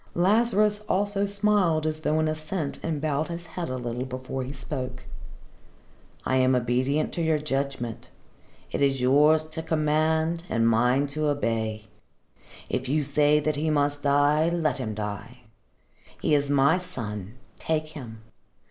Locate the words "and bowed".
2.81-3.27